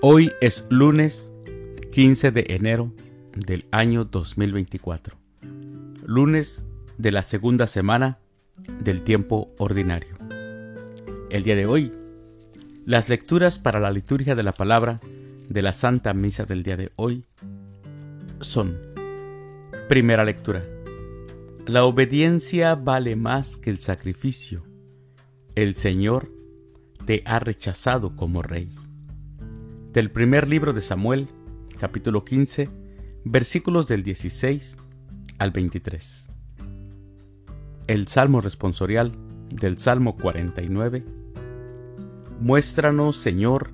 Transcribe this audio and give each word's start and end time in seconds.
Hoy 0.00 0.32
es 0.40 0.64
lunes 0.70 1.32
15 1.90 2.30
de 2.30 2.46
enero 2.50 2.92
del 3.32 3.66
año 3.72 4.04
2024, 4.04 5.16
lunes 6.06 6.64
de 6.98 7.10
la 7.10 7.24
segunda 7.24 7.66
semana 7.66 8.20
del 8.80 9.02
tiempo 9.02 9.52
ordinario. 9.58 10.16
El 11.30 11.42
día 11.42 11.56
de 11.56 11.66
hoy, 11.66 11.92
las 12.86 13.08
lecturas 13.08 13.58
para 13.58 13.80
la 13.80 13.90
liturgia 13.90 14.36
de 14.36 14.44
la 14.44 14.52
palabra 14.52 15.00
de 15.48 15.62
la 15.62 15.72
Santa 15.72 16.14
Misa 16.14 16.44
del 16.44 16.62
día 16.62 16.76
de 16.76 16.92
hoy 16.94 17.24
son, 18.38 18.78
primera 19.88 20.24
lectura, 20.24 20.64
la 21.66 21.84
obediencia 21.84 22.76
vale 22.76 23.16
más 23.16 23.56
que 23.56 23.70
el 23.70 23.80
sacrificio. 23.80 24.62
El 25.56 25.74
Señor 25.74 26.30
te 27.04 27.22
ha 27.24 27.40
rechazado 27.40 28.12
como 28.14 28.42
rey. 28.42 28.70
Del 29.92 30.10
primer 30.10 30.48
libro 30.48 30.74
de 30.74 30.82
Samuel, 30.82 31.28
capítulo 31.80 32.22
15, 32.22 32.68
versículos 33.24 33.88
del 33.88 34.02
16 34.02 34.76
al 35.38 35.50
23. 35.50 36.28
El 37.86 38.06
Salmo 38.06 38.42
responsorial 38.42 39.12
del 39.48 39.78
Salmo 39.78 40.16
49. 40.16 41.06
Muéstranos, 42.38 43.16
Señor, 43.16 43.70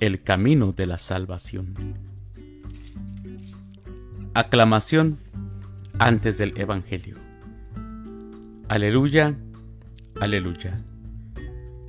el 0.00 0.22
camino 0.22 0.72
de 0.72 0.86
la 0.86 0.96
salvación. 0.96 1.74
Aclamación 4.32 5.18
antes 5.98 6.38
del 6.38 6.58
Evangelio. 6.58 7.16
Aleluya, 8.68 9.36
aleluya. 10.18 10.82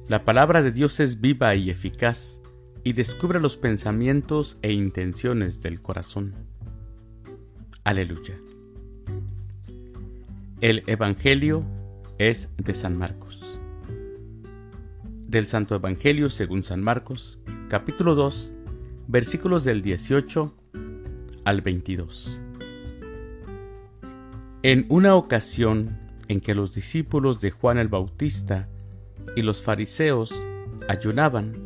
La 0.09 0.25
palabra 0.25 0.61
de 0.61 0.73
Dios 0.73 0.99
es 0.99 1.21
viva 1.21 1.55
y 1.55 1.69
eficaz 1.69 2.41
y 2.85 2.93
descubre 2.93 3.39
los 3.39 3.57
pensamientos 3.57 4.59
e 4.61 4.71
intenciones 4.71 5.63
del 5.63 5.81
corazón. 5.81 6.35
Aleluya. 7.83 8.39
El 10.61 10.83
Evangelio 10.85 11.65
es 12.19 12.47
de 12.57 12.75
San 12.75 12.95
Marcos. 12.95 13.59
Del 15.27 15.47
Santo 15.47 15.73
Evangelio 15.73 16.29
según 16.29 16.63
San 16.63 16.83
Marcos, 16.83 17.39
capítulo 17.69 18.13
2, 18.13 18.53
versículos 19.07 19.63
del 19.63 19.81
18 19.81 20.53
al 21.43 21.61
22. 21.61 22.43
En 24.61 24.85
una 24.89 25.15
ocasión 25.15 25.97
en 26.27 26.39
que 26.39 26.53
los 26.53 26.75
discípulos 26.75 27.41
de 27.41 27.49
Juan 27.49 27.79
el 27.79 27.87
Bautista 27.87 28.69
y 29.35 29.41
los 29.41 29.63
fariseos 29.63 30.35
ayunaban, 30.87 31.64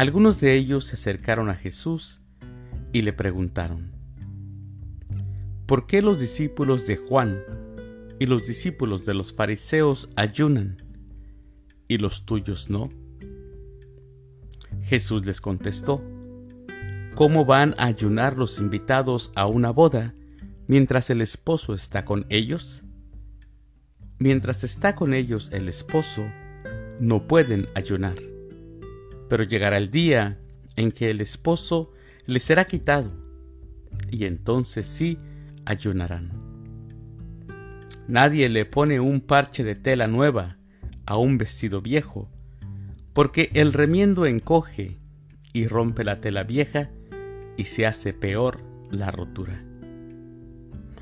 algunos 0.00 0.40
de 0.40 0.56
ellos 0.56 0.84
se 0.84 0.94
acercaron 0.94 1.50
a 1.50 1.54
Jesús 1.54 2.22
y 2.90 3.02
le 3.02 3.12
preguntaron, 3.12 3.92
¿por 5.66 5.86
qué 5.86 6.00
los 6.00 6.18
discípulos 6.18 6.86
de 6.86 6.96
Juan 6.96 7.42
y 8.18 8.24
los 8.24 8.46
discípulos 8.46 9.04
de 9.04 9.12
los 9.12 9.34
fariseos 9.34 10.08
ayunan 10.16 10.78
y 11.86 11.98
los 11.98 12.24
tuyos 12.24 12.70
no? 12.70 12.88
Jesús 14.84 15.26
les 15.26 15.42
contestó, 15.42 16.02
¿cómo 17.14 17.44
van 17.44 17.74
a 17.76 17.84
ayunar 17.84 18.38
los 18.38 18.58
invitados 18.58 19.30
a 19.34 19.46
una 19.46 19.68
boda 19.68 20.14
mientras 20.66 21.10
el 21.10 21.20
esposo 21.20 21.74
está 21.74 22.06
con 22.06 22.24
ellos? 22.30 22.84
Mientras 24.18 24.64
está 24.64 24.94
con 24.94 25.12
ellos 25.12 25.50
el 25.52 25.68
esposo, 25.68 26.24
no 27.00 27.28
pueden 27.28 27.68
ayunar 27.74 28.16
pero 29.30 29.44
llegará 29.44 29.78
el 29.78 29.92
día 29.92 30.38
en 30.76 30.90
que 30.90 31.08
el 31.08 31.20
esposo 31.20 31.92
le 32.26 32.40
será 32.40 32.66
quitado, 32.66 33.12
y 34.10 34.24
entonces 34.24 34.86
sí 34.86 35.18
ayunarán. 35.64 36.32
Nadie 38.08 38.48
le 38.48 38.66
pone 38.66 38.98
un 38.98 39.20
parche 39.20 39.62
de 39.62 39.76
tela 39.76 40.08
nueva 40.08 40.58
a 41.06 41.16
un 41.16 41.38
vestido 41.38 41.80
viejo, 41.80 42.28
porque 43.12 43.50
el 43.54 43.72
remiendo 43.72 44.26
encoge 44.26 44.98
y 45.52 45.68
rompe 45.68 46.02
la 46.02 46.20
tela 46.20 46.42
vieja 46.42 46.90
y 47.56 47.64
se 47.64 47.86
hace 47.86 48.12
peor 48.12 48.60
la 48.90 49.12
rotura. 49.12 49.64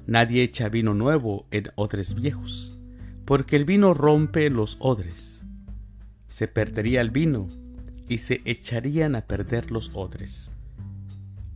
Nadie 0.07 0.43
echa 0.43 0.69
vino 0.69 0.93
nuevo 0.93 1.47
en 1.51 1.71
odres 1.77 2.15
viejos, 2.15 2.79
porque 3.25 3.57
el 3.57 3.65
vino 3.65 3.95
rompe 3.95 4.51
los 4.51 4.77
odres. 4.81 5.43
Se 6.27 6.47
perdería 6.47 7.01
el 7.01 7.11
vino 7.11 7.49
y 8.09 8.19
se 8.19 8.41
echarían 8.45 9.15
a 9.15 9.23
perder 9.23 9.71
los 9.71 9.91
odres. 9.95 10.53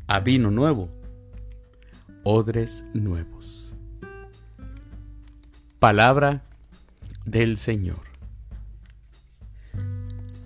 A 0.07 0.21
vino 0.21 0.51
nuevo, 0.51 0.91
odres 2.23 2.85
nuevos. 2.93 3.75
Palabra 5.79 6.43
del 7.25 7.57
Señor. 7.57 8.03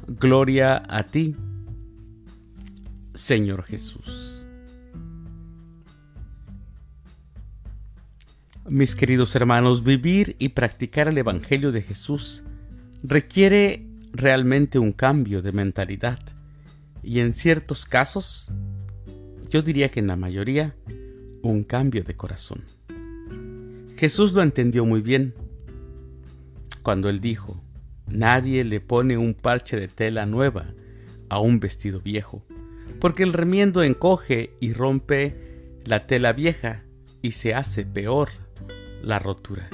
Gloria 0.07 0.83
a 0.89 1.03
ti, 1.05 1.35
Señor 3.15 3.65
Jesús. 3.65 4.47
Mis 8.69 8.97
queridos 8.97 9.35
hermanos, 9.37 9.85
vivir 9.85 10.37
y 10.39 10.51
practicar 10.51 11.09
el 11.09 11.19
Evangelio 11.19 11.71
de 11.71 11.83
Jesús 11.83 12.43
requiere 13.03 13.87
realmente 14.17 14.79
un 14.79 14.93
cambio 14.93 15.43
de 15.43 15.53
mentalidad. 15.53 16.19
Y 17.03 17.21
en 17.21 17.35
ciertos 17.35 17.85
casos, 17.85 18.51
yo 19.51 19.63
diría 19.63 19.91
que 19.91 20.01
en 20.01 20.09
la 20.09 20.17
mayoría, 20.17 20.75
un 21.43 21.63
cambio 21.63 22.03
de 22.03 22.17
corazón. 22.17 22.63
Jesús 23.97 24.33
lo 24.33 24.43
entendió 24.43 24.85
muy 24.85 25.01
bien 25.01 25.35
cuando 26.83 27.09
él 27.09 27.21
dijo, 27.21 27.63
nadie 28.07 28.65
le 28.65 28.81
pone 28.81 29.17
un 29.17 29.35
parche 29.35 29.77
de 29.77 29.89
tela 29.89 30.27
nueva 30.27 30.75
a 31.29 31.41
un 31.41 31.61
vestido 31.61 32.01
viejo, 32.01 32.45
porque 33.01 33.23
el 33.23 33.33
remiendo 33.33 33.83
encoge 33.83 34.51
y 34.61 34.73
rompe 34.73 35.75
la 35.85 36.07
tela 36.07 36.33
vieja 36.33 36.85
y 37.23 37.33
se 37.33 37.55
hace 37.55 37.85
peor 37.85 38.29
la 39.03 39.19
rotura. 39.19 39.69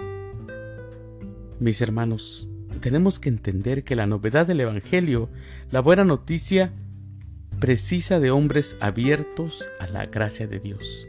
Mis 1.58 1.80
hermanos, 1.80 2.51
tenemos 2.82 3.18
que 3.18 3.30
entender 3.30 3.84
que 3.84 3.96
la 3.96 4.06
novedad 4.06 4.46
del 4.46 4.60
Evangelio, 4.60 5.30
la 5.70 5.80
buena 5.80 6.04
noticia, 6.04 6.72
precisa 7.60 8.18
de 8.18 8.32
hombres 8.32 8.76
abiertos 8.80 9.64
a 9.78 9.86
la 9.86 10.06
gracia 10.06 10.48
de 10.48 10.58
Dios. 10.58 11.08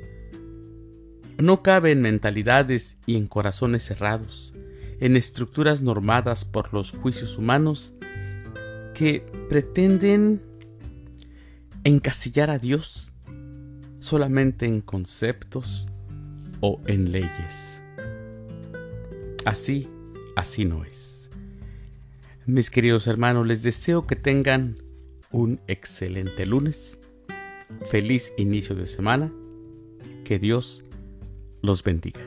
No 1.40 1.64
cabe 1.64 1.92
en 1.92 2.02
mentalidades 2.02 2.98
y 3.08 3.18
en 3.18 3.28
corazones 3.28 3.84
cerrados, 3.84 4.54
en 5.00 5.18
estructuras 5.18 5.82
normadas 5.82 6.46
por 6.46 6.74
los 6.74 6.92
juicios 6.92 7.40
humanos 7.40 7.96
que 8.94 9.26
pretenden 9.50 10.44
encasillar 11.84 12.52
a 12.52 12.60
Dios 12.60 13.12
solamente 14.00 14.68
en 14.68 14.82
conceptos 14.82 15.88
o 16.62 16.80
en 16.86 17.12
leyes. 17.12 17.82
Así, 19.44 19.90
así 20.36 20.66
no 20.66 20.86
es. 20.86 21.13
Mis 22.46 22.70
queridos 22.70 23.08
hermanos, 23.08 23.48
les 23.48 23.64
deseo 23.64 24.06
que 24.06 24.18
tengan 24.18 24.76
un 25.32 25.62
excelente 25.68 26.46
lunes, 26.46 27.00
feliz 27.90 28.34
inicio 28.38 28.76
de 28.76 28.86
semana, 28.86 29.32
que 30.26 30.40
Dios 30.40 30.84
los 31.62 31.84
bendiga. 31.84 32.20